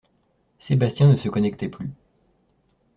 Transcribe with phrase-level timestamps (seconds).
[0.57, 1.91] Sébastien ne se connectait plus.